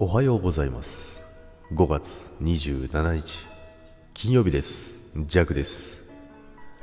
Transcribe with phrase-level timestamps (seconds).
[0.00, 1.22] おはようございます。
[1.72, 3.44] 5月27日
[4.14, 5.00] 金曜日です。
[5.26, 6.08] ジャクです。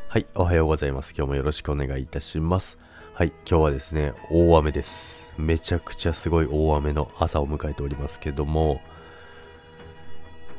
[0.09, 1.13] はいおはようございます。
[1.15, 2.77] 今日もよろしくお願いいたします。
[3.13, 5.29] はい今日はですね大雨です。
[5.37, 8.81] めちゃくちゃすごい大雨の朝を迎えておりますけども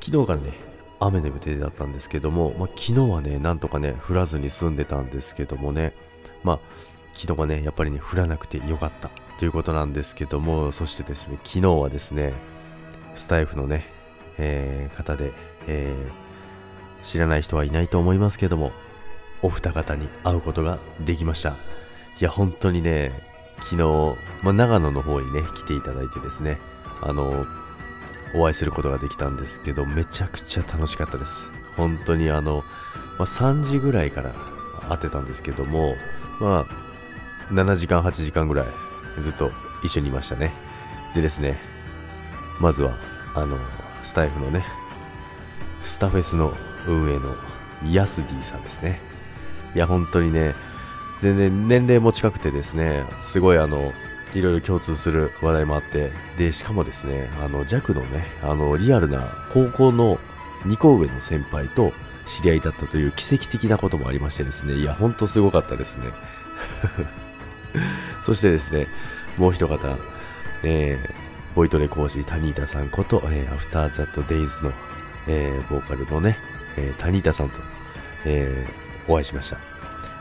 [0.00, 0.54] 昨日からね
[0.98, 5.92] 雨の予定だったんですけども、まあ、昨日はねなんとかね降らずに済んでたんですけどもね。
[6.42, 6.60] まあ
[7.12, 9.10] 昨日はねやっぱりね降らなくてよかった。
[9.38, 12.32] ということなんですけども、そしてですね、昨日はですね、
[13.14, 13.86] スタイフのね、
[14.38, 15.32] えー、方で、
[15.66, 18.72] えー、知らない人はいないと思いますけども、
[19.42, 21.50] お二方に会うことができました。
[21.50, 21.54] い
[22.20, 23.12] や、本当にね、
[23.62, 26.58] 昨日、ま、長野の方にね、来ていただいてですね、
[27.02, 27.46] あの、
[28.34, 31.50] お会いすることができたんですけど、めちゃくちゃ楽しかったです。
[31.76, 32.64] 本当にあの、
[33.18, 34.32] ま、3時ぐらいから
[34.88, 35.94] 会ってたんですけども、
[36.40, 38.66] まあ、7時間、8時間ぐらい
[39.22, 39.50] ずっと
[39.82, 40.52] 一緒にいましたね。
[41.14, 41.58] でですね、
[42.60, 42.94] まずは、
[43.34, 43.58] あの、
[44.02, 44.64] スタイフのね、
[45.82, 46.52] スタフェスの
[46.86, 47.34] 運営の
[47.90, 49.00] ヤスディさんですね。
[49.74, 50.54] いや、本当にね、
[51.20, 53.92] 全然年齢も近くてですね、すごいあの、
[54.34, 60.18] いろいろ共通する話題もあって、で、しかもですね、あの、弱のね、あの、リアルな高校の
[60.64, 61.92] 2個上の先輩と
[62.26, 66.06] 知り合いだったという奇跡的なこともありましてですね、いや、ほんとすごかったですね。
[68.22, 68.86] そしてですね、
[69.36, 69.96] もう一方、
[70.62, 74.72] えー、ボイトレ講師、タニータさんこと、えー、アフターザットデイズの、
[75.26, 76.38] えー、ボーカルのね、
[76.76, 77.60] えー、タニータさんと、
[78.24, 79.58] えー、お会いしました。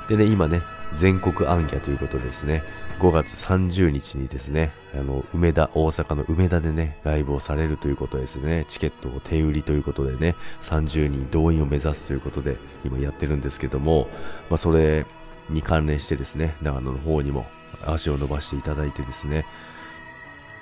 [0.08, 0.62] でね、今ね、
[0.94, 2.64] 全国アンギャということですね、
[3.00, 14.08] 5月30日にですね、あの、梅田、大阪の梅田でね、ライブをされるということですね、チケットを手売りということでね、30人動員を目指すということで、今やってるんですけども、
[14.50, 15.06] まあ、それ
[15.50, 17.46] に関連してですね、長野の方にも
[17.86, 19.46] 足を伸ばしていただいてですね、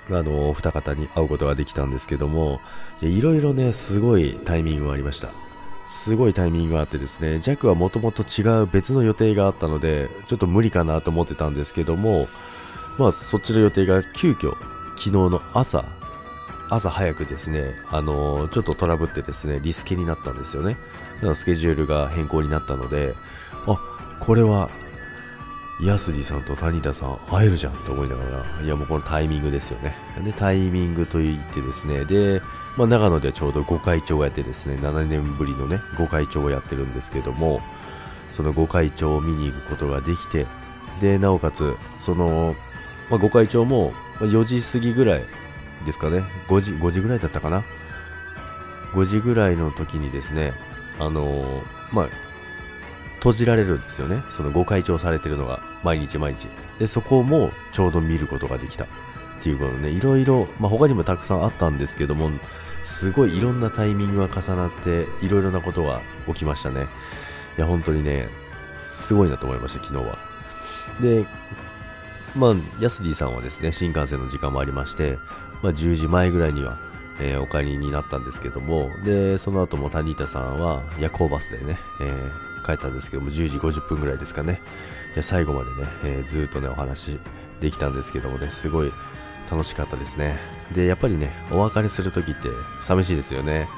[0.10, 2.60] あの、お二方に会うことができたんですけども、
[3.02, 5.30] いろいろね、すごいタイミングがありました。
[5.88, 12.28] すごいタイミングがあってですね、ジャックはもともと違う別の予定があったので、ちょっと無理かなと思ってたんですけども、
[12.98, 14.56] まあそっちの予定が急遽、
[14.96, 15.86] 昨日の朝、
[16.70, 20.78] 朝早くですね、あのー、ちょっとトラブってですね、リスケになったんですよね。
[21.36, 23.16] スケジュールが変更になったので、
[23.68, 23.78] あ、
[24.20, 24.70] これは
[25.82, 29.96] ヤスディさんと谷田さん会えるじゃんと思いながら、いやもうこのタイミングですよね。
[30.24, 32.42] で、タイミングと言ってですね、で、
[32.78, 37.62] まあ、長野でちょうど5会長をやってですね、7年ぶりのね、5会長をやってるんですけども、
[38.32, 40.48] その5会長を見に行くことができて、
[41.02, 42.56] で、なおかつ、その、
[43.10, 45.24] まあ、5会長も4時過ぎぐらい
[45.86, 47.64] ですかね、5時、5時ぐらいだったかな。
[48.94, 50.54] 5時ぐらいの時にですね、
[51.00, 52.10] あの、まあ、
[53.24, 54.22] 閉じられるんですよね。
[54.30, 56.46] そのご開帳されてるのが、毎日毎日。
[56.78, 58.84] で、そこもちょうど見ることができた。
[58.84, 58.88] っ
[59.42, 62.30] ていうことね、いろいろ、まあ、他にもたくさんあったんですけども、
[62.84, 66.88] すごいいろんなタイミングが重なって、いろいろなことが起きましたね。
[67.58, 68.28] いや、本当にね、
[68.82, 70.18] すごいなと思いました、昨日は。
[71.00, 71.26] で、
[72.36, 75.18] まあ、ヤスディさんはですね、新幹線の時間もありまして、
[75.62, 76.78] まあ、10時前ぐらいには、
[77.22, 84.62] えー、お帰りになったんですけども、で、その後もタニータさんは夜行バスでね、えー帰ったんですけども、10時50分ぐらいですかね。
[85.14, 87.20] いや最後までね、えー、ずっとね、お話
[87.62, 88.92] できたんですけどもね、すごい
[89.50, 90.40] 楽しかったですね。
[90.74, 92.50] で、やっぱりね、お別れするときって
[92.82, 93.70] 寂しいですよね。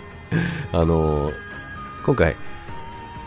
[0.72, 1.34] あのー、
[2.04, 2.36] 今回、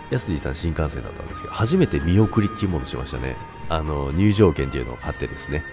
[0.09, 3.35] ヤスディさん新幹線だったんですけど、初めて見送りっていうものをしましたね。
[3.69, 5.63] あのー、入場券っていうのを買ってですね、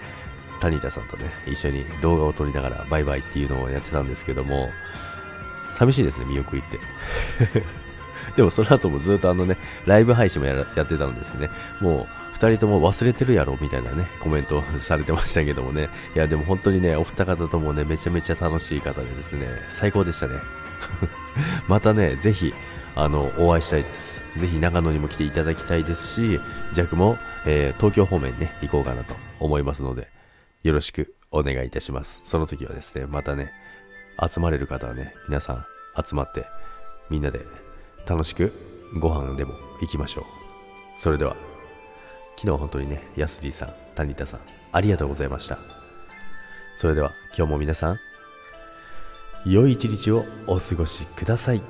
[0.59, 4.69] 谷田さんとね、一緒に動画を撮りながらバイバイっていうのをやってたんですけども、
[5.73, 7.82] 寂しいですね、見送りって。
[8.37, 11.49] でもその後もずっとあのね、ライブ配信もややってたんですね。
[11.79, 15.89] もう、二人とも忘れてるやろみたいなね、コメント されてましたけどもね。
[16.15, 20.35] いや、でも本当にね、お二方ともね、めちゃめちゃ楽しい方でですね、最高でしたね。
[21.67, 22.53] またね、ぜひ、
[22.95, 24.21] あの、お会いしたいです。
[24.37, 26.39] ぜひ長野にも来ていただきたいですし、
[26.73, 30.09] ジャックも、えー、東京方面にね、行こうかなと思いますので、
[30.63, 32.21] よろしくお願いいたします。
[32.23, 33.51] その時はですね、またね、
[34.21, 35.65] 集まれる方はね、皆さん
[36.05, 36.45] 集まって、
[37.09, 37.39] みんなで
[38.07, 38.53] 楽しく
[38.99, 40.25] ご飯でも行きましょう。
[40.97, 41.35] それでは、
[42.37, 44.39] 昨日本当にね、ヤスリさん、谷田さん、
[44.71, 45.59] ありがとうございました。
[46.77, 47.99] それでは、今日も皆さん、
[49.45, 51.61] 良い一日をお過ごしください。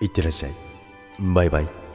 [0.00, 0.52] いってらっしゃい。
[1.18, 1.85] バイバイ。